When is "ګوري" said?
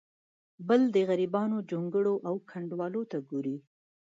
3.29-3.57